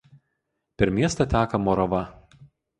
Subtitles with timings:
[0.79, 2.05] Per miestą teka Morava.